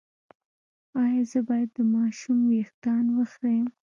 ایا 1.03 1.23
زه 1.31 1.39
باید 1.47 1.69
د 1.75 1.79
ماشوم 1.95 2.39
ویښتان 2.49 3.05
وخرییم؟ 3.17 3.67